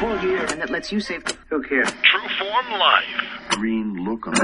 [0.00, 1.24] full gear and that lets you save.
[1.48, 1.90] Who cares?
[2.02, 3.48] True Form Life.
[3.50, 4.34] Green lookum.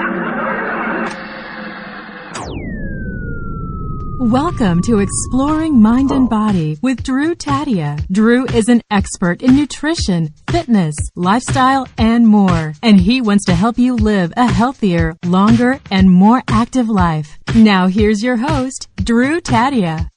[4.21, 6.29] Welcome to Exploring Mind and oh.
[6.29, 8.05] Body with Drew Tadia.
[8.11, 12.73] Drew is an expert in nutrition, fitness, lifestyle, and more.
[12.83, 17.39] And he wants to help you live a healthier, longer, and more active life.
[17.55, 20.09] Now here's your host, Drew Tadia.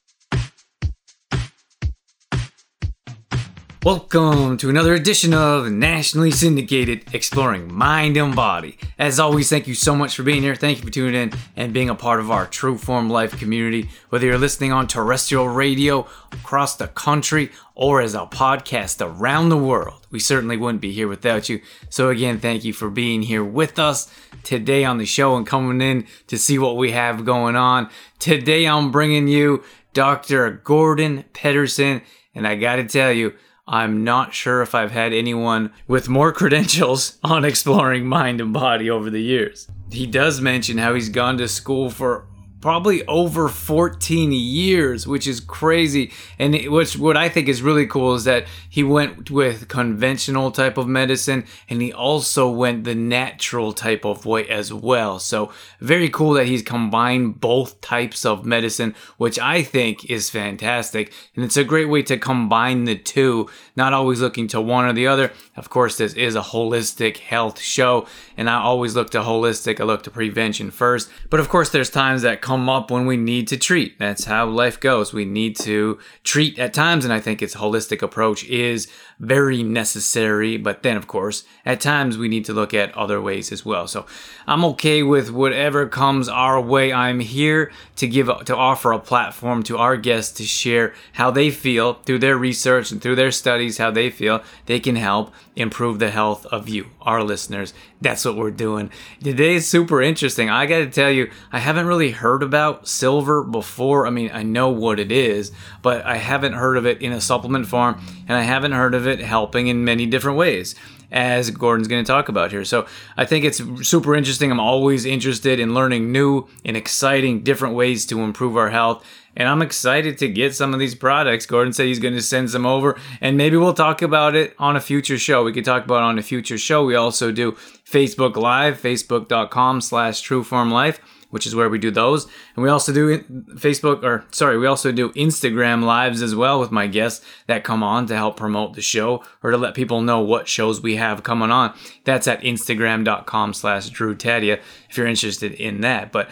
[3.88, 8.76] Welcome to another edition of Nationally Syndicated Exploring Mind and Body.
[8.98, 10.54] As always, thank you so much for being here.
[10.54, 13.88] Thank you for tuning in and being a part of our True Form Life community.
[14.10, 19.56] Whether you're listening on terrestrial radio across the country or as a podcast around the
[19.56, 21.62] world, we certainly wouldn't be here without you.
[21.88, 24.12] So, again, thank you for being here with us
[24.42, 27.88] today on the show and coming in to see what we have going on.
[28.18, 30.60] Today, I'm bringing you Dr.
[30.62, 32.02] Gordon Pedersen,
[32.34, 33.32] and I gotta tell you,
[33.70, 38.88] I'm not sure if I've had anyone with more credentials on exploring mind and body
[38.88, 39.68] over the years.
[39.90, 42.24] He does mention how he's gone to school for
[42.60, 46.12] probably over 14 years, which is crazy.
[46.38, 50.50] And it, which what I think is really cool is that he went with conventional
[50.50, 55.18] type of medicine and he also went the natural type of way as well.
[55.18, 61.12] So very cool that he's combined both types of medicine, which I think is fantastic.
[61.36, 64.92] And it's a great way to combine the two, not always looking to one or
[64.92, 65.32] the other.
[65.56, 68.06] Of course, this is a holistic health show,
[68.36, 69.80] and I always look to holistic.
[69.80, 71.10] I look to prevention first.
[71.30, 73.98] But of course, there's times that come up when we need to treat.
[73.98, 75.12] That's how life goes.
[75.12, 78.88] We need to treat at times, and I think its holistic approach is
[79.20, 80.56] very necessary.
[80.56, 83.86] But then, of course, at times we need to look at other ways as well.
[83.86, 84.06] So
[84.46, 86.92] I'm okay with whatever comes our way.
[86.92, 91.50] I'm here to give to offer a platform to our guests to share how they
[91.50, 95.98] feel through their research and through their studies, how they feel they can help improve
[95.98, 97.74] the health of you, our listeners.
[98.00, 98.92] That's what we're doing.
[99.20, 100.48] Today is super interesting.
[100.48, 104.06] I got to tell you, I haven't really heard about silver before.
[104.06, 105.50] I mean, I know what it is,
[105.82, 109.07] but I haven't heard of it in a supplement form, and I haven't heard of
[109.07, 110.74] it helping in many different ways
[111.10, 112.64] as Gordon's going to talk about here.
[112.64, 112.86] So
[113.16, 114.50] I think it's super interesting.
[114.50, 119.04] I'm always interested in learning new and exciting different ways to improve our health.
[119.36, 121.46] And I'm excited to get some of these products.
[121.46, 124.74] Gordon said he's going to send some over, and maybe we'll talk about it on
[124.74, 125.44] a future show.
[125.44, 126.84] We could talk about it on a future show.
[126.84, 130.98] We also do Facebook Live, facebook.com slash trueformlife
[131.30, 132.24] which is where we do those.
[132.54, 133.18] And we also do
[133.54, 137.82] Facebook, or sorry, we also do Instagram lives as well with my guests that come
[137.82, 141.22] on to help promote the show or to let people know what shows we have
[141.22, 141.74] coming on.
[142.04, 146.12] That's at instagram.com slash Drew Tadia if you're interested in that.
[146.12, 146.30] But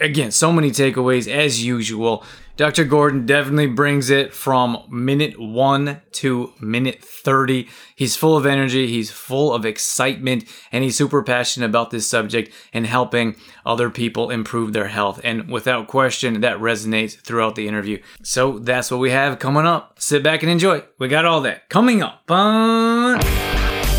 [0.00, 2.24] again, so many takeaways as usual.
[2.58, 2.82] Dr.
[2.82, 7.68] Gordon definitely brings it from minute one to minute 30.
[7.94, 10.42] He's full of energy, he's full of excitement,
[10.72, 15.20] and he's super passionate about this subject and helping other people improve their health.
[15.22, 18.02] And without question, that resonates throughout the interview.
[18.24, 19.94] So that's what we have coming up.
[20.00, 20.82] Sit back and enjoy.
[20.98, 22.28] We got all that coming up.
[22.28, 23.20] On-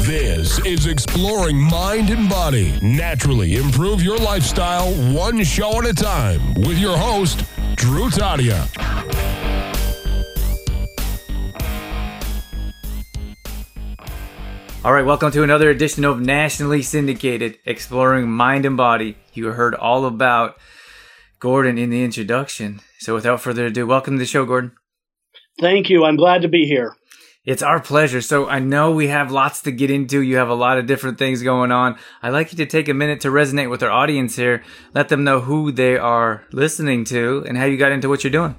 [0.02, 2.78] This is Exploring Mind and Body.
[2.82, 7.46] Naturally improve your lifestyle one show at a time with your host,
[7.80, 8.60] Drew Tadia.
[14.84, 19.16] All right, welcome to another edition of Nationally Syndicated Exploring Mind and Body.
[19.32, 20.58] You heard all about
[21.40, 22.82] Gordon in the introduction.
[23.00, 24.74] So without further ado, welcome to the show, Gordon.
[25.62, 26.04] Thank you.
[26.04, 26.98] I'm glad to be here.
[27.46, 28.22] It's our pleasure.
[28.22, 30.22] So I know we have lots to get into.
[30.22, 31.98] You have a lot of different things going on.
[32.22, 34.62] I'd like you to take a minute to resonate with our audience here.
[34.94, 38.32] Let them know who they are listening to and how you got into what you're
[38.32, 38.56] doing.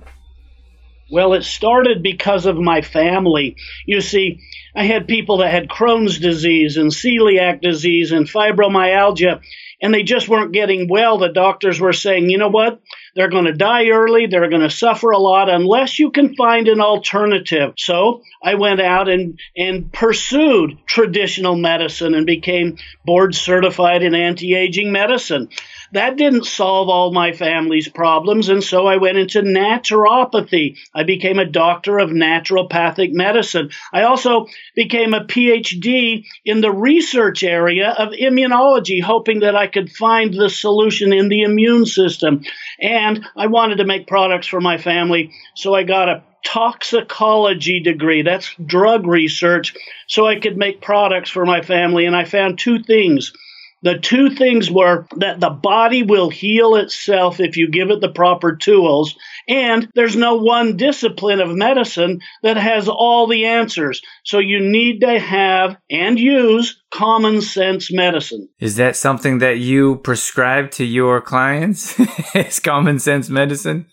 [1.11, 3.57] Well, it started because of my family.
[3.87, 4.41] You see,
[4.75, 9.41] I had people that had Crohn's disease and celiac disease and fibromyalgia,
[9.83, 11.19] and they just weren't getting well.
[11.19, 12.81] The doctors were saying, you know what?
[13.17, 14.27] They're going to die early.
[14.27, 17.75] They're going to suffer a lot unless you can find an alternative.
[17.77, 24.55] So I went out and, and pursued traditional medicine and became board certified in anti
[24.55, 25.49] aging medicine.
[25.93, 30.77] That didn't solve all my family's problems, and so I went into naturopathy.
[30.95, 33.71] I became a doctor of naturopathic medicine.
[33.93, 34.47] I also
[34.77, 40.49] became a PhD in the research area of immunology, hoping that I could find the
[40.49, 42.45] solution in the immune system.
[42.81, 48.23] And I wanted to make products for my family, so I got a toxicology degree.
[48.23, 49.75] That's drug research,
[50.07, 52.07] so I could make products for my family.
[52.07, 53.33] And I found two things
[53.83, 58.11] The two things were that the body will heal itself if you give it the
[58.11, 59.17] proper tools,
[59.49, 64.03] and there's no one discipline of medicine that has all the answers.
[64.23, 68.49] So you need to have and use common sense medicine.
[68.59, 71.95] Is that something that you prescribe to your clients?
[72.35, 73.87] it's common sense medicine?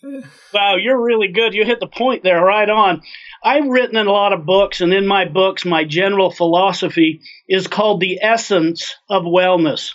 [0.53, 1.53] Wow, you're really good.
[1.53, 3.01] You hit the point there right on.
[3.43, 7.67] I've written in a lot of books, and in my books, my general philosophy is
[7.67, 9.93] called the essence of wellness,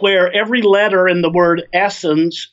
[0.00, 2.48] where every letter in the word essence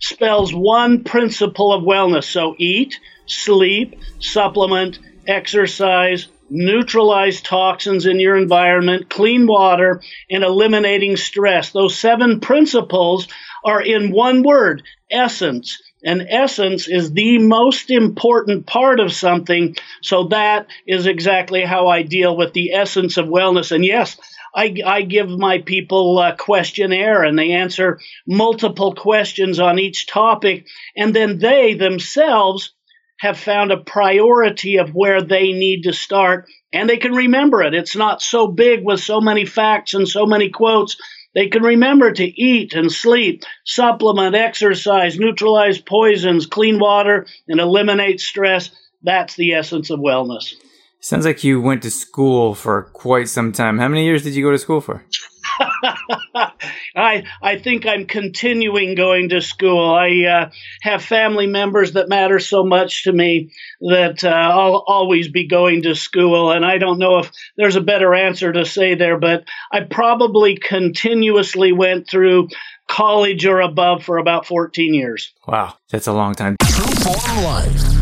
[0.00, 2.24] spells one principle of wellness.
[2.24, 11.70] So eat, sleep, supplement, exercise, neutralize toxins in your environment, clean water, and eliminating stress.
[11.70, 13.28] Those seven principles
[13.64, 15.82] are in one word, essence.
[16.04, 19.74] And essence is the most important part of something.
[20.02, 23.72] So that is exactly how I deal with the essence of wellness.
[23.72, 24.18] And yes,
[24.54, 30.66] I, I give my people a questionnaire and they answer multiple questions on each topic.
[30.96, 32.74] And then they themselves
[33.20, 37.74] have found a priority of where they need to start and they can remember it.
[37.74, 40.96] It's not so big with so many facts and so many quotes
[41.34, 48.20] they can remember to eat and sleep, supplement, exercise, neutralize poisons, clean water, and eliminate
[48.20, 48.70] stress.
[49.02, 50.54] That's the essence of wellness.
[51.04, 53.78] Sounds like you went to school for quite some time.
[53.78, 55.04] How many years did you go to school for?
[56.96, 59.94] I I think I'm continuing going to school.
[59.94, 63.50] I uh, have family members that matter so much to me
[63.82, 67.82] that uh, I'll always be going to school, and I don't know if there's a
[67.82, 72.48] better answer to say there, but I probably continuously went through
[72.88, 75.34] college or above for about 14 years.
[75.46, 76.56] Wow, that's a long time.
[76.62, 77.93] True Form Life.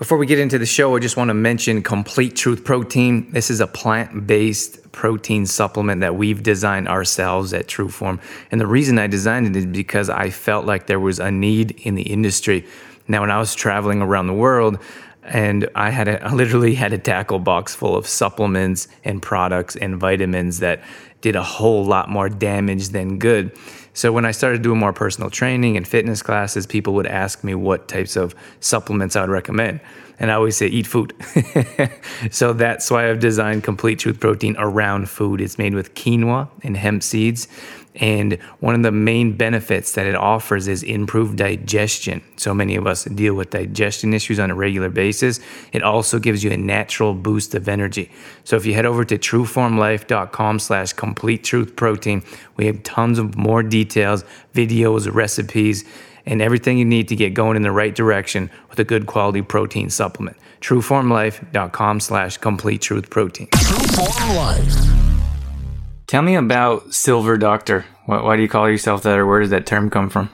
[0.00, 3.30] Before we get into the show, I just want to mention Complete Truth Protein.
[3.32, 8.18] This is a plant based protein supplement that we've designed ourselves at Trueform.
[8.50, 11.72] And the reason I designed it is because I felt like there was a need
[11.82, 12.66] in the industry.
[13.08, 14.78] Now, when I was traveling around the world,
[15.22, 19.76] and I had a, I literally had a tackle box full of supplements and products
[19.76, 20.82] and vitamins that
[21.20, 23.54] did a whole lot more damage than good.
[23.92, 27.54] So when I started doing more personal training and fitness classes, people would ask me
[27.54, 29.80] what types of supplements I would recommend.
[30.18, 31.14] And I always say, eat food.
[32.30, 35.40] so that's why I've designed Complete Truth Protein around food.
[35.40, 37.48] It's made with quinoa and hemp seeds.
[38.00, 42.22] And one of the main benefits that it offers is improved digestion.
[42.36, 45.38] So many of us deal with digestion issues on a regular basis.
[45.72, 48.10] It also gives you a natural boost of energy.
[48.44, 52.22] So if you head over to trueformlife.com slash complete truth protein,
[52.56, 54.24] we have tons of more details,
[54.54, 55.84] videos, recipes,
[56.26, 59.42] and everything you need to get going in the right direction with a good quality
[59.42, 60.36] protein supplement.
[60.60, 63.48] Trueformlife.com slash complete truth protein.
[63.52, 65.19] True Form Life.
[66.10, 67.84] Tell me about Silver Doctor.
[68.06, 70.28] Why, why do you call yourself that, or where does that term come from?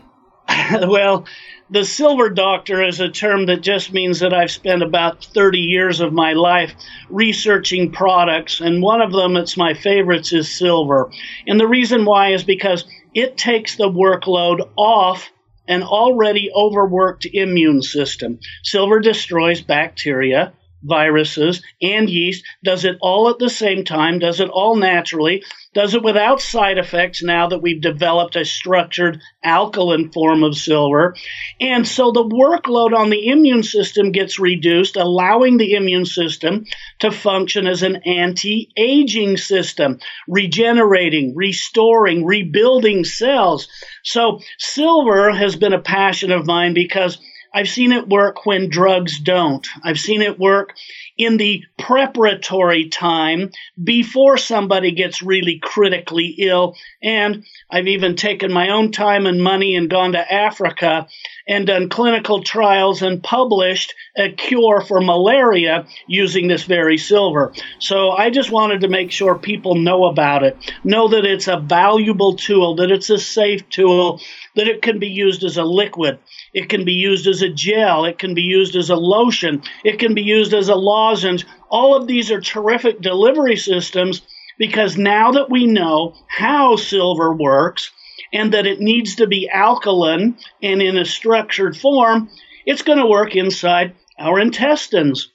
[0.89, 1.27] well,
[1.69, 6.01] the silver doctor is a term that just means that I've spent about 30 years
[6.01, 6.73] of my life
[7.11, 11.11] researching products, and one of them that's my favorites is silver.
[11.47, 15.31] And the reason why is because it takes the workload off
[15.69, 18.39] an already overworked immune system.
[18.63, 20.55] Silver destroys bacteria,
[20.87, 25.43] viruses, and yeast, does it all at the same time, does it all naturally,
[25.77, 31.15] does it without side effects now that we've developed a structured alkaline form of silver.
[31.61, 36.65] And so the workload on the immune system gets reduced, allowing the immune system
[37.01, 43.69] to function as an anti aging system, regenerating, restoring, rebuilding cells.
[44.03, 47.19] So silver has been a passion of mine because
[47.53, 49.67] I've seen it work when drugs don't.
[49.83, 50.75] I've seen it work
[51.17, 53.51] in the preparatory time
[53.83, 56.77] before somebody gets really critically ill.
[57.03, 61.07] And I've even taken my own time and money and gone to Africa
[61.49, 67.53] and done clinical trials and published a cure for malaria using this very silver.
[67.79, 71.61] So I just wanted to make sure people know about it, know that it's a
[71.61, 74.21] valuable tool, that it's a safe tool,
[74.57, 76.19] that it can be used as a liquid,
[76.53, 79.99] it can be used as a gel, it can be used as a lotion, it
[79.99, 80.75] can be used as a
[81.71, 84.23] All of these are terrific delivery systems
[84.59, 87.91] because now that we know how silver works
[88.33, 92.29] and that it needs to be alkaline and in a structured form,
[92.65, 95.31] it's going to work inside our intestines.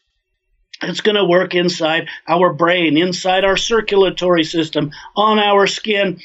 [0.81, 6.19] It's going to work inside our brain, inside our circulatory system, on our skin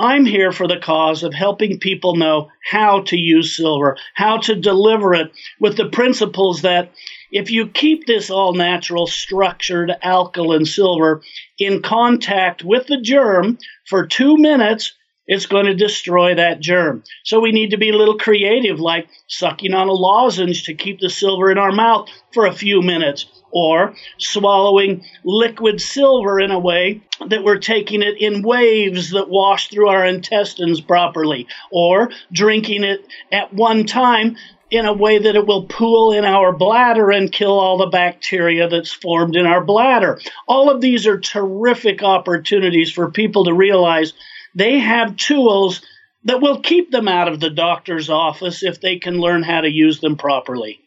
[0.00, 4.54] I'm here for the cause of helping people know how to use silver, how to
[4.54, 5.30] deliver it
[5.60, 6.90] with the principles that
[7.30, 11.20] if you keep this all natural structured alkaline silver
[11.58, 13.58] in contact with the germ
[13.90, 14.94] for two minutes,
[15.26, 17.04] it's going to destroy that germ.
[17.24, 21.00] So we need to be a little creative, like sucking on a lozenge to keep
[21.00, 26.58] the silver in our mouth for a few minutes or swallowing liquid silver in a
[26.58, 32.84] way that we're taking it in waves that wash through our intestines properly, or drinking
[32.84, 34.36] it at one time
[34.70, 38.68] in a way that it will pool in our bladder and kill all the bacteria
[38.68, 40.20] that's formed in our bladder.
[40.46, 44.12] All of these are terrific opportunities for people to realize
[44.54, 45.82] they have tools
[46.24, 49.70] that will keep them out of the doctor's office if they can learn how to
[49.70, 50.80] use them properly.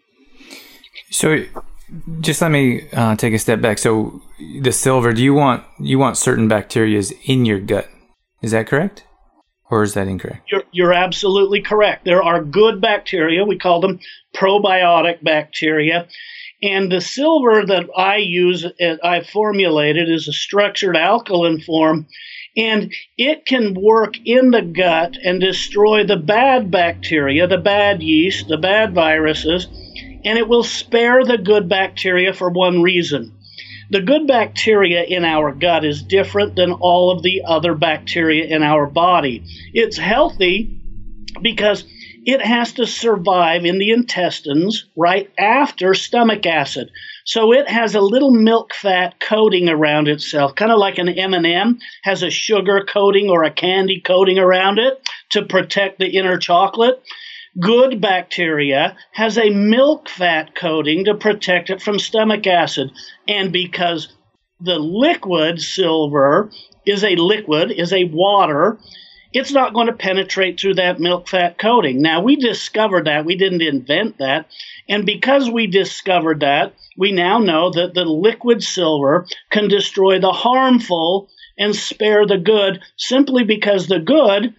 [1.09, 1.43] So
[2.21, 3.77] just let me uh, take a step back.
[3.77, 4.21] So
[4.61, 7.87] the silver, do you want you want certain bacterias in your gut?
[8.41, 9.05] Is that correct,
[9.69, 10.49] or is that incorrect?
[10.51, 12.05] You're you're absolutely correct.
[12.05, 13.45] There are good bacteria.
[13.45, 13.99] We call them
[14.35, 16.07] probiotic bacteria.
[16.63, 22.07] And the silver that I use, uh, I formulated, is a structured alkaline form,
[22.55, 28.47] and it can work in the gut and destroy the bad bacteria, the bad yeast,
[28.47, 29.67] the bad viruses,
[30.25, 33.33] and it will spare the good bacteria for one reason.
[33.89, 38.63] The good bacteria in our gut is different than all of the other bacteria in
[38.63, 39.43] our body.
[39.73, 40.79] It's healthy
[41.41, 41.83] because
[42.25, 46.89] it has to survive in the intestines right after stomach acid.
[47.25, 51.79] So it has a little milk fat coating around itself, kind of like an M&M
[52.03, 55.01] has a sugar coating or a candy coating around it
[55.31, 57.01] to protect the inner chocolate
[57.59, 62.91] good bacteria has a milk fat coating to protect it from stomach acid.
[63.27, 64.13] And because
[64.59, 66.51] the liquid silver
[66.85, 68.79] is a liquid, is a water,
[69.33, 72.01] it's not going to penetrate through that milk fat coating.
[72.01, 73.25] Now, we discovered that.
[73.25, 74.47] We didn't invent that.
[74.87, 80.31] And because we discovered that, we now know that the liquid silver can destroy the
[80.31, 84.53] harmful and spare the good simply because the good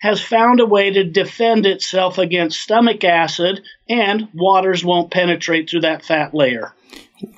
[0.00, 5.82] has found a way to defend itself against stomach acid and waters won't penetrate through
[5.82, 6.74] that fat layer.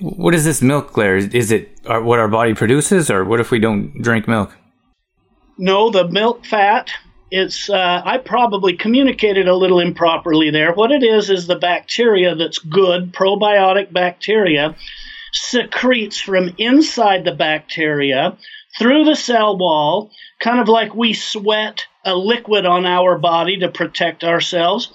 [0.01, 1.17] What is this milk layer?
[1.17, 4.57] Is it what our body produces, or what if we don't drink milk?
[5.59, 6.91] No, the milk fat.
[7.33, 10.73] It's uh, I probably communicated a little improperly there.
[10.73, 14.77] What it is is the bacteria that's good, probiotic bacteria,
[15.33, 18.37] secretes from inside the bacteria
[18.79, 23.69] through the cell wall, kind of like we sweat a liquid on our body to
[23.69, 24.93] protect ourselves.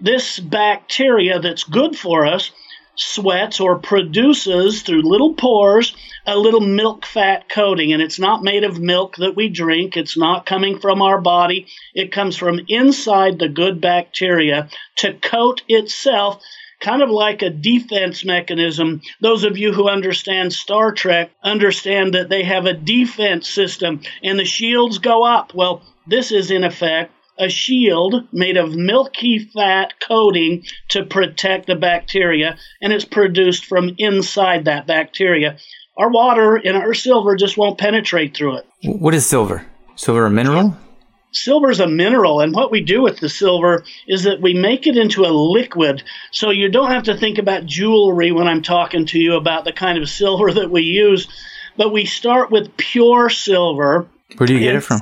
[0.00, 2.50] This bacteria that's good for us
[2.96, 5.94] sweats or produces through little pores
[6.26, 7.92] a little milk fat coating.
[7.92, 11.66] And it's not made of milk that we drink, it's not coming from our body.
[11.94, 16.42] It comes from inside the good bacteria to coat itself
[16.80, 19.02] kind of like a defense mechanism.
[19.20, 24.38] Those of you who understand Star Trek understand that they have a defense system and
[24.38, 25.54] the shields go up.
[25.54, 31.74] Well, this is in effect a shield made of milky fat coating to protect the
[31.74, 35.56] bacteria, and it's produced from inside that bacteria.
[35.96, 38.66] Our water and our silver just won't penetrate through it.
[38.84, 39.66] What is silver?
[39.96, 40.76] Silver a mineral?
[41.32, 44.86] Silver is a mineral, and what we do with the silver is that we make
[44.86, 46.02] it into a liquid.
[46.32, 49.72] So you don't have to think about jewelry when I'm talking to you about the
[49.72, 51.28] kind of silver that we use,
[51.76, 54.08] but we start with pure silver.
[54.36, 55.00] Where do you get it from?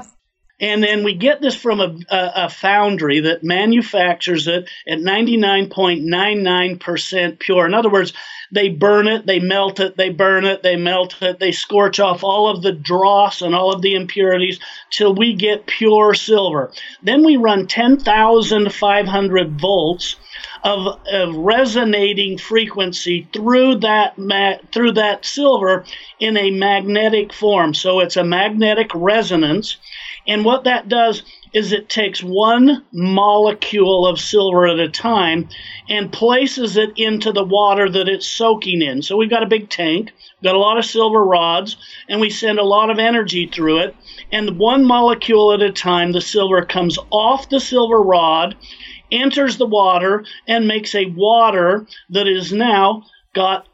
[0.61, 7.38] And then we get this from a, a, a, foundry that manufactures it at 99.99%
[7.38, 7.65] pure.
[7.65, 8.12] In other words,
[8.50, 12.25] they burn it, they melt it, they burn it, they melt it, they scorch off
[12.25, 14.59] all of the dross and all of the impurities
[14.91, 16.73] till we get pure silver.
[17.03, 20.17] Then we run 10,500 volts
[20.65, 25.85] of, of resonating frequency through that ma- through that silver
[26.19, 27.75] in a magnetic form.
[27.75, 29.77] So it's a magnetic resonance
[30.28, 31.23] and what that does
[31.54, 35.49] is it takes one molecule of silver at a time
[35.88, 39.00] and places it into the water that it's soaking in.
[39.00, 42.58] So we've got a big tank, got a lot of silver rods, and we send
[42.58, 43.97] a lot of energy through it.
[44.30, 48.54] And one molecule at a time, the silver comes off the silver rod,
[49.11, 53.04] enters the water, and makes a water that is now
[53.35, 53.66] got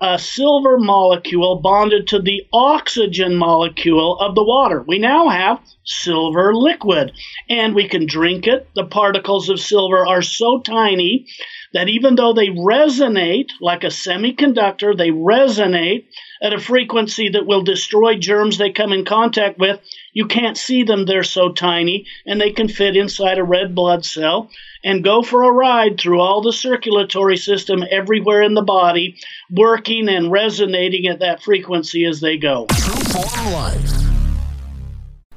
[0.00, 4.82] a silver molecule bonded to the oxygen molecule of the water.
[4.82, 7.12] We now have silver liquid
[7.48, 8.68] and we can drink it.
[8.74, 11.26] The particles of silver are so tiny
[11.72, 16.06] that even though they resonate like a semiconductor, they resonate
[16.42, 19.80] at a frequency that will destroy germs they come in contact with.
[20.12, 24.04] You can't see them, they're so tiny, and they can fit inside a red blood
[24.04, 24.50] cell
[24.82, 30.08] and go for a ride through all the circulatory system everywhere in the body, working
[30.08, 32.66] and resonating at that frequency as they go.
[32.66, 34.09] True Form Life.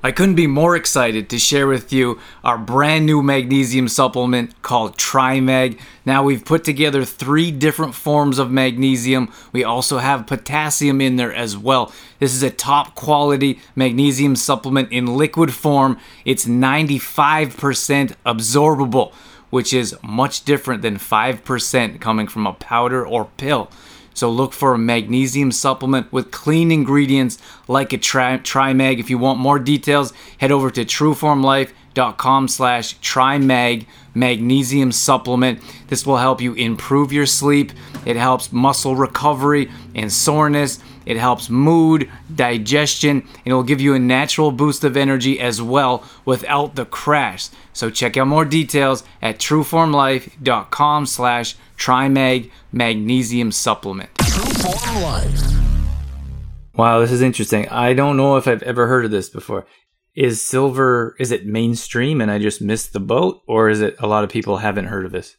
[0.05, 4.97] I couldn't be more excited to share with you our brand new magnesium supplement called
[4.97, 5.79] TriMag.
[6.05, 9.31] Now we've put together three different forms of magnesium.
[9.53, 11.93] We also have potassium in there as well.
[12.19, 15.97] This is a top quality magnesium supplement in liquid form.
[16.25, 19.13] It's 95% absorbable,
[19.51, 23.71] which is much different than 5% coming from a powder or pill.
[24.13, 28.99] So look for a magnesium supplement with clean ingredients like a tri- TriMag.
[28.99, 35.59] If you want more details, head over to trueformlife.com slash TriMag magnesium supplement.
[35.87, 37.71] This will help you improve your sleep.
[38.05, 40.79] It helps muscle recovery and soreness.
[41.05, 45.61] It helps mood, digestion, and it will give you a natural boost of energy as
[45.61, 47.49] well without the crash.
[47.73, 54.09] So check out more details at trueformlife.com slash TriMag magnesium supplement.
[54.15, 55.41] True Life.
[56.75, 57.67] Wow, this is interesting.
[57.69, 59.65] I don't know if I've ever heard of this before.
[60.15, 64.07] Is silver is it mainstream and I just missed the boat or is it a
[64.07, 65.35] lot of people haven't heard of this?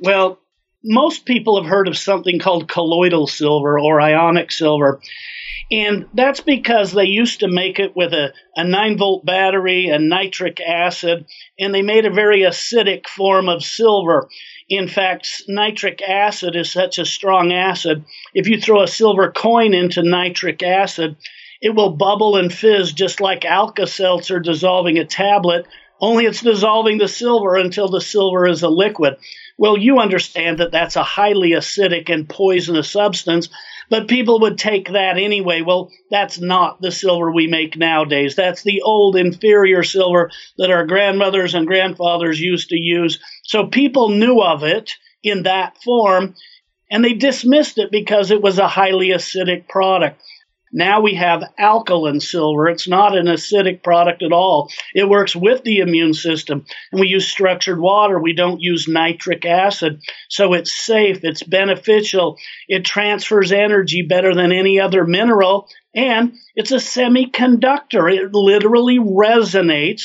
[0.00, 0.38] Well,
[0.84, 5.00] most people have heard of something called colloidal silver or ionic silver.
[5.70, 10.10] And that's because they used to make it with a, a 9 volt battery and
[10.10, 11.24] nitric acid,
[11.58, 14.28] and they made a very acidic form of silver.
[14.68, 18.04] In fact, nitric acid is such a strong acid.
[18.34, 21.16] If you throw a silver coin into nitric acid,
[21.62, 25.66] it will bubble and fizz just like Alka Seltzer dissolving a tablet,
[26.00, 29.16] only it's dissolving the silver until the silver is a liquid.
[29.56, 33.48] Well, you understand that that's a highly acidic and poisonous substance,
[33.88, 35.62] but people would take that anyway.
[35.62, 38.34] Well, that's not the silver we make nowadays.
[38.34, 43.20] That's the old inferior silver that our grandmothers and grandfathers used to use.
[43.44, 46.34] So people knew of it in that form
[46.90, 50.22] and they dismissed it because it was a highly acidic product.
[50.76, 52.68] Now we have alkaline silver.
[52.68, 54.70] It's not an acidic product at all.
[54.92, 56.66] It works with the immune system.
[56.90, 58.18] And we use structured water.
[58.18, 60.02] We don't use nitric acid.
[60.28, 61.20] So it's safe.
[61.22, 62.38] It's beneficial.
[62.66, 65.68] It transfers energy better than any other mineral.
[65.94, 68.12] And it's a semiconductor.
[68.12, 70.02] It literally resonates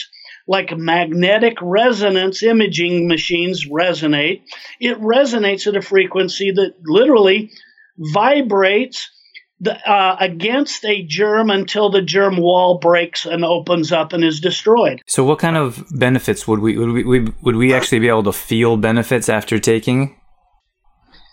[0.47, 4.43] like magnetic resonance imaging machines resonate.
[4.79, 7.51] It resonates at a frequency that literally
[7.97, 9.09] vibrates
[9.61, 14.39] the, uh, against a germ until the germ wall breaks and opens up and is
[14.39, 15.01] destroyed.
[15.07, 18.33] So, what kind of benefits would we would we would we actually be able to
[18.33, 20.15] feel benefits after taking?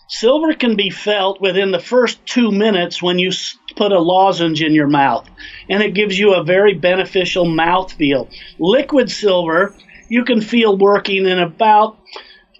[0.09, 3.29] Silver can be felt within the first two minutes when you
[3.75, 5.29] put a lozenge in your mouth,
[5.69, 8.29] and it gives you a very beneficial mouth feel.
[8.57, 9.75] Liquid silver
[10.09, 11.97] you can feel working in about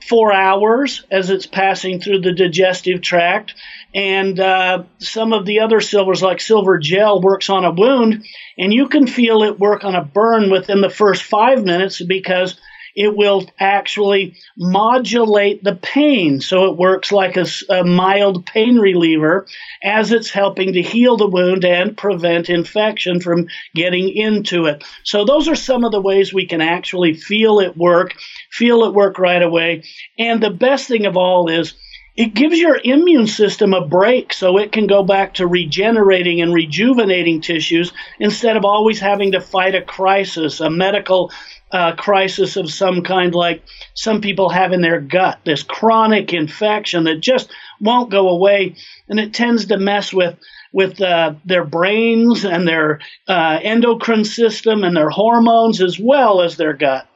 [0.08, 3.56] four hours as it's passing through the digestive tract.
[3.97, 8.71] And uh, some of the other silvers, like silver gel, works on a wound, and
[8.71, 12.60] you can feel it work on a burn within the first five minutes because
[12.95, 16.41] it will actually modulate the pain.
[16.41, 19.47] So it works like a, a, mild pain reliever
[19.83, 24.83] as it's helping to heal the wound and prevent infection from getting into it.
[25.03, 28.13] So those are some of the ways we can actually feel it work,
[28.51, 29.83] feel it work right away.
[30.19, 31.73] And the best thing of all is,
[32.17, 36.51] it gives your immune system a break so it can go back to regenerating and
[36.51, 41.32] rejuvenating tissues instead of always having to fight a crisis, a medical
[41.71, 43.62] uh, crisis of some kind, like
[43.93, 48.75] some people have in their gut, this chronic infection that just won't go away,
[49.08, 50.38] and it tends to mess with
[50.73, 56.58] with uh, their brains and their uh, endocrine system and their hormones as well as
[56.58, 57.08] their gut.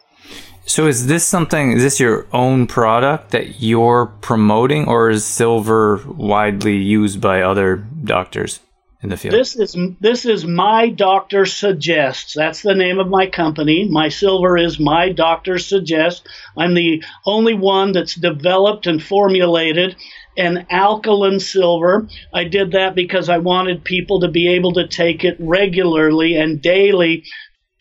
[0.65, 1.74] So is this something?
[1.74, 7.76] Is this your own product that you're promoting, or is silver widely used by other
[7.76, 8.60] doctors?
[9.04, 9.34] in the field?
[9.34, 12.34] This is this is my doctor suggests.
[12.34, 13.88] That's the name of my company.
[13.89, 16.21] My silver is my doctor suggests.
[16.58, 19.95] I'm the only one that's developed and formulated
[20.38, 22.08] an alkaline silver.
[22.34, 26.62] I did that because I wanted people to be able to take it regularly and
[26.62, 27.26] daily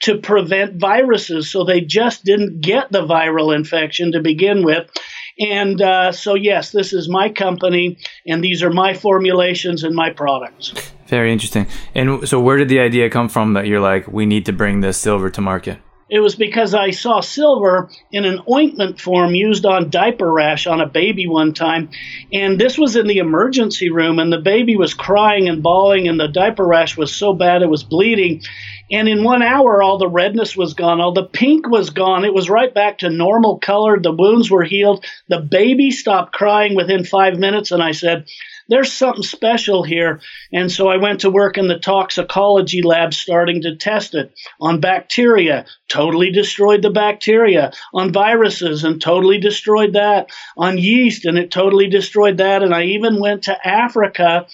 [0.00, 4.90] to prevent viruses so they just didn't get the viral infection to begin with.
[5.38, 10.10] And uh, so, yes, this is my company, and these are my formulations and my
[10.10, 10.74] products.
[11.06, 11.66] Very interesting.
[11.94, 14.80] And so, where did the idea come from that you're like, we need to bring
[14.80, 15.78] this silver to market?
[16.10, 20.80] It was because I saw silver in an ointment form used on diaper rash on
[20.80, 21.90] a baby one time.
[22.32, 26.18] And this was in the emergency room, and the baby was crying and bawling, and
[26.18, 28.42] the diaper rash was so bad it was bleeding.
[28.90, 32.24] And in one hour, all the redness was gone, all the pink was gone.
[32.24, 33.98] It was right back to normal color.
[34.00, 35.04] The wounds were healed.
[35.28, 38.26] The baby stopped crying within five minutes, and I said,
[38.70, 40.20] there's something special here.
[40.52, 44.80] And so I went to work in the toxicology lab starting to test it on
[44.80, 51.50] bacteria, totally destroyed the bacteria, on viruses and totally destroyed that, on yeast and it
[51.50, 52.62] totally destroyed that.
[52.62, 54.46] And I even went to Africa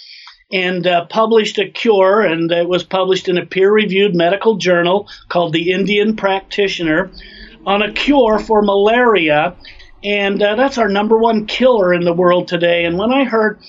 [0.51, 5.09] and uh, published a cure, and it was published in a peer reviewed medical journal
[5.29, 7.11] called The Indian Practitioner
[7.67, 9.57] on a cure for malaria.
[10.05, 12.85] And uh, that's our number one killer in the world today.
[12.85, 13.61] And when I heard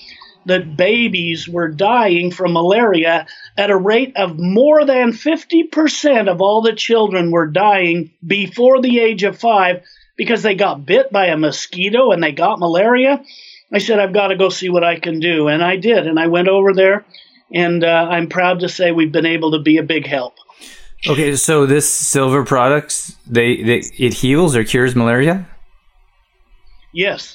[0.46, 6.62] that babies were dying from malaria at a rate of more than 50% of all
[6.62, 9.82] the children were dying before the age of five
[10.16, 13.22] because they got bit by a mosquito and they got malaria.
[13.72, 15.48] I said, I've got to go see what I can do.
[15.48, 16.06] And I did.
[16.06, 17.04] And I went over there,
[17.52, 20.34] and uh, I'm proud to say we've been able to be a big help.
[21.06, 25.46] Okay, so this silver products, they, they it heals or cures malaria?
[26.92, 27.34] Yes.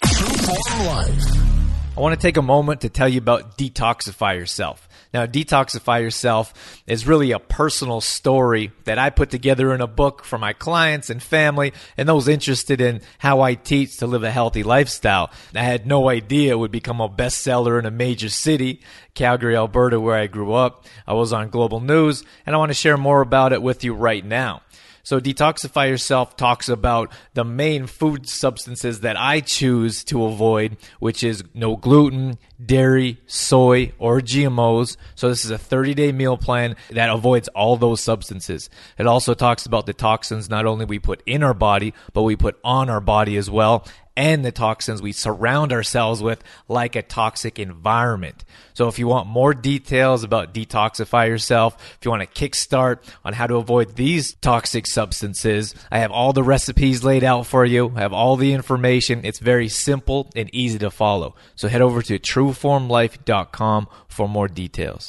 [1.95, 4.89] I want to take a moment to tell you about Detoxify Yourself.
[5.13, 10.25] Now, Detoxify Yourself is really a personal story that I put together in a book
[10.25, 14.32] for my clients and family and those interested in how I teach to live a
[14.32, 15.29] healthy lifestyle.
[15.53, 18.82] I had no idea it would become a bestseller in a major city,
[19.13, 20.88] Calgary, Alberta, where I grew up.
[21.06, 23.93] I was on Global News, and I want to share more about it with you
[23.93, 24.63] right now.
[25.05, 31.25] So Detoxify Yourself talks about the main food substances that I choose to avoid, which
[31.25, 34.95] is no gluten, dairy, soy, or GMOs.
[35.15, 38.69] So this is a 30 day meal plan that avoids all those substances.
[38.97, 42.37] It also talks about the toxins not only we put in our body, but we
[42.37, 43.85] put on our body as well
[44.15, 48.43] and the toxins we surround ourselves with like a toxic environment.
[48.73, 53.34] So if you want more details about detoxify yourself, if you want a kickstart on
[53.34, 57.91] how to avoid these toxic substances, I have all the recipes laid out for you.
[57.95, 59.21] I have all the information.
[59.23, 61.36] It's very simple and easy to follow.
[61.56, 65.08] So head over to trueformlife.com for more details.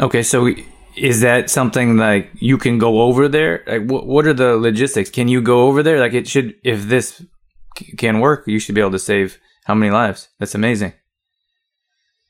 [0.00, 0.66] Okay, so we
[0.98, 3.62] is that something like you can go over there?
[3.66, 5.10] Like, what, what are the logistics?
[5.10, 6.00] Can you go over there?
[6.00, 7.22] Like, it should, if this
[7.76, 10.28] c- can work, you should be able to save how many lives?
[10.38, 10.94] That's amazing.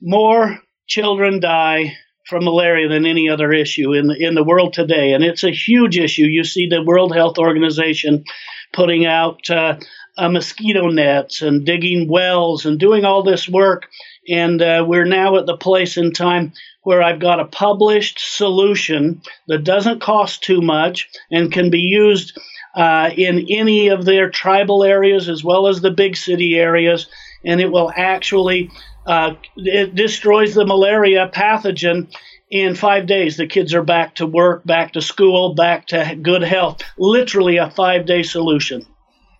[0.00, 5.12] More children die from malaria than any other issue in the, in the world today,
[5.12, 6.24] and it's a huge issue.
[6.24, 8.24] You see the World Health Organization
[8.72, 9.78] putting out uh,
[10.18, 13.86] uh, mosquito nets and digging wells and doing all this work,
[14.28, 16.52] and uh, we're now at the place in time
[16.88, 22.40] where I've got a published solution that doesn't cost too much and can be used
[22.74, 27.06] uh, in any of their tribal areas as well as the big city areas,
[27.44, 28.70] and it will actually
[29.04, 32.10] uh, it destroys the malaria pathogen
[32.50, 33.36] in five days.
[33.36, 36.80] The kids are back to work, back to school, back to good health.
[36.96, 38.86] Literally a five day solution.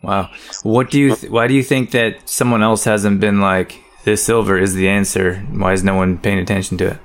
[0.03, 0.29] Wow.
[0.65, 1.17] What do you?
[1.17, 4.23] Th- why do you think that someone else hasn't been like this?
[4.23, 5.37] Silver is the answer.
[5.51, 6.99] Why is no one paying attention to it?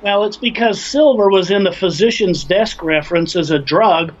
[0.00, 4.12] Well, it's because silver was in the physician's desk reference as a drug,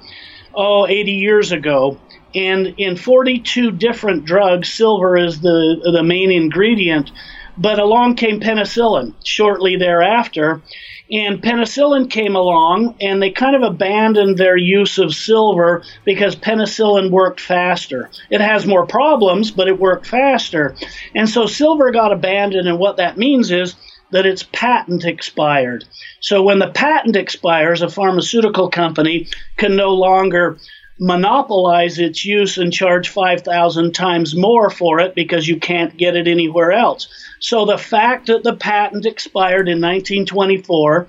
[0.54, 1.98] oh, 80 years ago.
[2.34, 7.12] And in 42 different drugs, silver is the, the main ingredient.
[7.56, 10.62] But along came penicillin shortly thereafter.
[11.10, 17.10] And penicillin came along, and they kind of abandoned their use of silver because penicillin
[17.10, 18.10] worked faster.
[18.30, 20.76] It has more problems, but it worked faster.
[21.14, 23.74] And so silver got abandoned, and what that means is
[24.10, 25.84] that its patent expired.
[26.20, 30.58] So when the patent expires, a pharmaceutical company can no longer
[31.00, 36.26] monopolize its use and charge 5,000 times more for it because you can't get it
[36.26, 37.08] anywhere else.
[37.38, 41.06] So the fact that the patent expired in 1924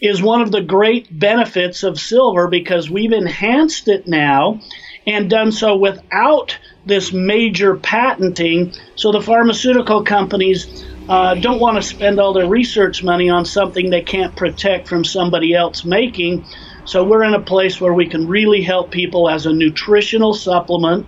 [0.00, 4.60] is one of the great benefits of silver because we've enhanced it now
[5.06, 8.72] and done so without this major patenting.
[8.96, 13.90] So the pharmaceutical companies uh, don't want to spend all their research money on something
[13.90, 16.44] they can't protect from somebody else making.
[16.86, 21.06] So we're in a place where we can really help people as a nutritional supplement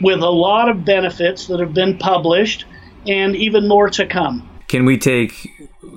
[0.00, 2.64] with a lot of benefits that have been published
[3.06, 4.48] and even more to come.
[4.68, 5.48] Can we take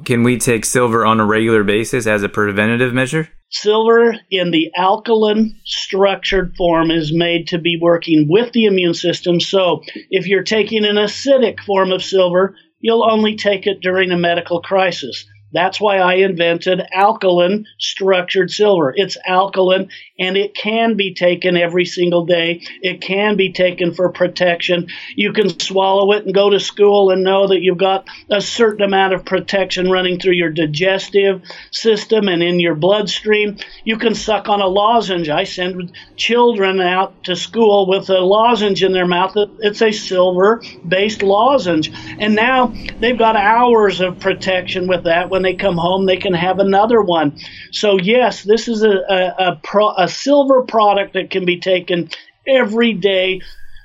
[0.05, 3.29] can we take silver on a regular basis as a preventative measure?
[3.49, 9.41] Silver in the alkaline structured form is made to be working with the immune system.
[9.41, 14.17] So if you're taking an acidic form of silver, you'll only take it during a
[14.17, 15.25] medical crisis.
[15.53, 18.93] That's why I invented alkaline structured silver.
[18.95, 19.89] It's alkaline
[20.21, 22.61] and it can be taken every single day.
[22.81, 24.87] It can be taken for protection.
[25.15, 28.83] You can swallow it and go to school and know that you've got a certain
[28.83, 33.57] amount of protection running through your digestive system and in your bloodstream.
[33.83, 35.27] You can suck on a lozenge.
[35.27, 39.35] I send children out to school with a lozenge in their mouth.
[39.59, 41.91] It's a silver based lozenge.
[42.19, 45.29] And now they've got hours of protection with that.
[45.29, 47.39] When they come home, they can have another one.
[47.71, 52.09] So, yes, this is a, a, a, pro, a silver product that can be taken
[52.47, 53.41] every day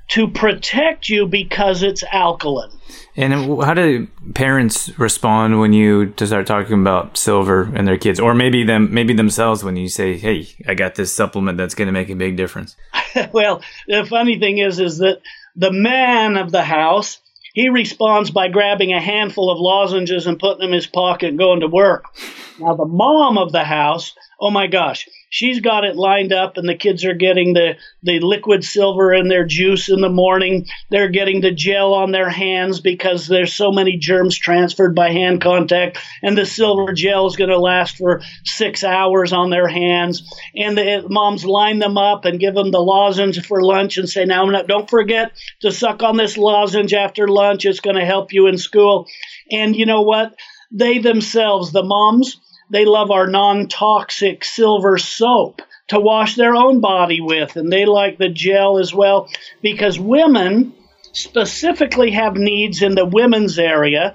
[0.09, 2.71] to protect you because it's alkaline.
[3.17, 8.35] And how do parents respond when you start talking about silver and their kids, or
[8.35, 11.93] maybe them, maybe themselves when you say, "Hey, I got this supplement that's going to
[11.93, 12.77] make a big difference"?
[13.33, 15.23] well, the funny thing is, is that
[15.57, 17.19] the man of the house
[17.57, 21.39] he responds by grabbing a handful of lozenges and putting them in his pocket and
[21.39, 22.15] going to work.
[22.61, 26.69] Now, the mom of the house, oh my gosh, she's got it lined up, and
[26.69, 30.67] the kids are getting the, the liquid silver in their juice in the morning.
[30.91, 35.41] They're getting the gel on their hands because there's so many germs transferred by hand
[35.41, 40.23] contact, and the silver gel is going to last for six hours on their hands.
[40.55, 44.25] And the moms line them up and give them the lozenge for lunch and say,
[44.25, 47.65] Now, don't forget to suck on this lozenge after lunch.
[47.65, 49.07] It's going to help you in school.
[49.51, 50.35] And you know what?
[50.73, 56.81] They themselves, the moms, they love our non toxic silver soap to wash their own
[56.81, 59.29] body with, and they like the gel as well
[59.63, 60.75] because women
[61.13, 64.15] specifically have needs in the women's area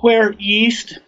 [0.00, 0.98] where yeast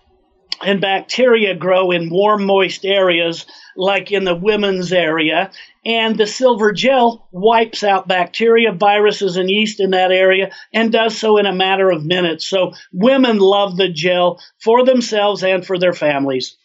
[0.62, 5.50] and bacteria grow in warm, moist areas, like in the women's area.
[5.87, 11.16] And the silver gel wipes out bacteria, viruses, and yeast in that area and does
[11.16, 12.46] so in a matter of minutes.
[12.46, 16.59] So women love the gel for themselves and for their families.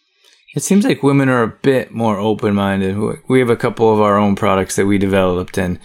[0.56, 2.98] It seems like women are a bit more open minded.
[3.28, 5.80] We have a couple of our own products that we developed, and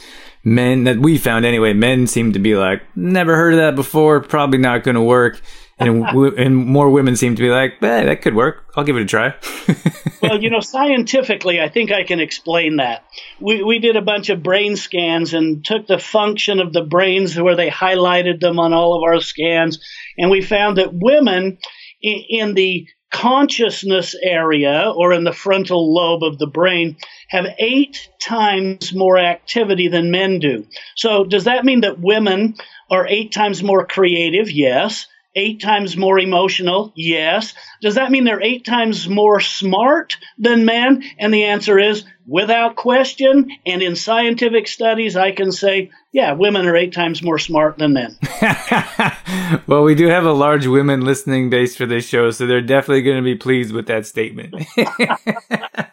[0.45, 4.21] men that we found anyway, men seem to be like, never heard of that before,
[4.21, 5.41] probably not going to work.
[5.79, 6.05] And,
[6.39, 8.65] and more women seem to be like, eh, that could work.
[8.77, 9.35] I'll give it a try.
[10.23, 13.05] well, you know, scientifically, I think I can explain that.
[13.41, 17.39] We, we did a bunch of brain scans and took the function of the brains
[17.39, 19.81] where they highlighted them on all of our scans.
[20.17, 21.59] And we found that women
[22.03, 26.97] in, in the consciousness area or in the frontal lobe of the brain
[27.29, 30.67] have eight times more activity than men do.
[30.95, 32.55] So, does that mean that women
[32.91, 34.51] are eight times more creative?
[34.51, 35.07] Yes.
[35.35, 36.93] Eight times more emotional?
[36.97, 37.55] Yes.
[37.81, 41.05] Does that mean they're eight times more smart than men?
[41.19, 43.51] And the answer is without question.
[43.65, 47.93] And in scientific studies, I can say yeah, women are eight times more smart than
[47.93, 48.19] men.
[49.69, 53.03] well, we do have a large women listening base for this show, so they're definitely
[53.03, 54.55] going to be pleased with that statement.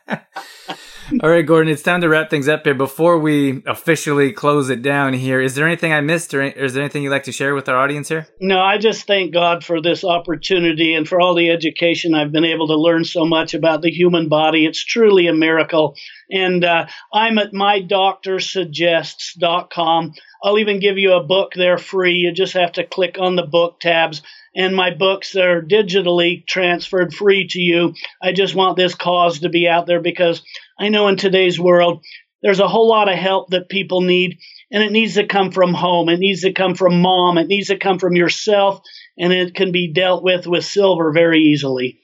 [1.24, 2.76] All right, Gordon, it's time to wrap things up here.
[2.76, 6.84] Before we officially close it down here, is there anything I missed or is there
[6.84, 8.28] anything you'd like to share with our audience here?
[8.40, 12.46] No, I just thank God for this opportunity and for all the education I've been
[12.46, 14.68] able to learn so much about the human body.
[14.68, 15.96] It's truly a miracle.
[16.30, 20.14] And uh, I'm at mydoctorsuggests.com.
[20.44, 22.14] I'll even give you a book there free.
[22.14, 24.22] You just have to click on the book tabs
[24.58, 27.94] and my books are digitally transferred free to you.
[28.22, 30.42] I just want this cause to be out there because
[30.80, 32.04] I know in today's world
[32.42, 34.38] there's a whole lot of help that people need,
[34.72, 36.10] and it needs to come from home.
[36.10, 37.38] It needs to come from mom.
[37.38, 38.82] It needs to come from yourself,
[39.18, 42.00] and it can be dealt with with silver very easily.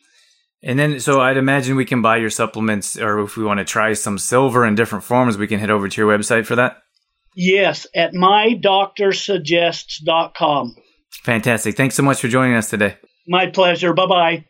[0.64, 3.66] And then, so I'd imagine we can buy your supplements, or if we want to
[3.66, 6.78] try some silver in different forms, we can head over to your website for that.
[7.36, 10.76] Yes, at mydoctorsuggests.com.
[11.24, 11.76] Fantastic.
[11.76, 12.98] Thanks so much for joining us today.
[13.28, 13.94] My pleasure.
[13.94, 14.46] Bye bye.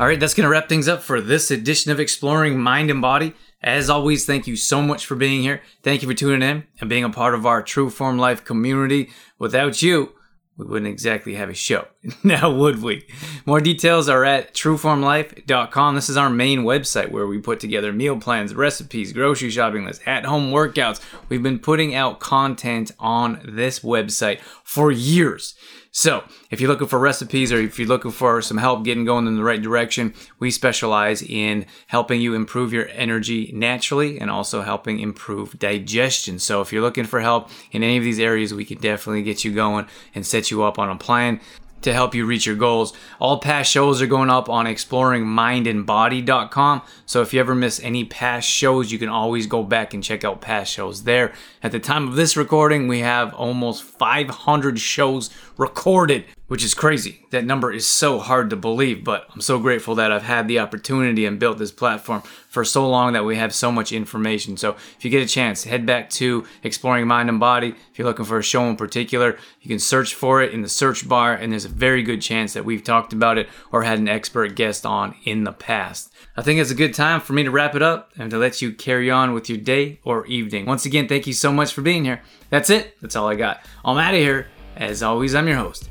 [0.00, 3.02] All right, that's going to wrap things up for this edition of Exploring Mind and
[3.02, 3.34] Body.
[3.62, 5.62] As always, thank you so much for being here.
[5.82, 9.10] Thank you for tuning in and being a part of our True Form Life community.
[9.38, 10.12] Without you,
[10.56, 11.86] we wouldn't exactly have a show.
[12.24, 13.06] now, would we?
[13.46, 15.94] More details are at trueformlife.com.
[15.94, 20.02] This is our main website where we put together meal plans, recipes, grocery shopping lists,
[20.06, 21.00] at home workouts.
[21.28, 25.54] We've been putting out content on this website for years.
[25.94, 29.26] So, if you're looking for recipes or if you're looking for some help getting going
[29.26, 34.62] in the right direction, we specialize in helping you improve your energy naturally and also
[34.62, 36.38] helping improve digestion.
[36.38, 39.44] So, if you're looking for help in any of these areas, we can definitely get
[39.44, 41.40] you going and set you up on a plan
[41.82, 42.92] to help you reach your goals.
[43.20, 46.82] All past shows are going up on exploringmindandbody.com.
[47.06, 50.24] So if you ever miss any past shows, you can always go back and check
[50.24, 51.32] out past shows there.
[51.62, 57.24] At the time of this recording, we have almost 500 shows recorded which is crazy.
[57.30, 60.58] That number is so hard to believe, but I'm so grateful that I've had the
[60.58, 64.58] opportunity and built this platform for so long that we have so much information.
[64.58, 67.68] So if you get a chance, head back to Exploring Mind and Body.
[67.68, 70.68] If you're looking for a show in particular, you can search for it in the
[70.68, 73.98] search bar, and there's a very good chance that we've talked about it or had
[73.98, 76.12] an expert guest on in the past.
[76.36, 78.60] I think it's a good time for me to wrap it up and to let
[78.60, 80.66] you carry on with your day or evening.
[80.66, 82.20] Once again, thank you so much for being here.
[82.50, 83.00] That's it.
[83.00, 83.62] That's all I got.
[83.86, 84.48] I'm out of here.
[84.76, 85.90] As always, I'm your host,